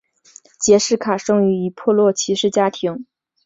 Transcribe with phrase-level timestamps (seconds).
[0.59, 3.05] 杰式卡生于一破落骑士家庭。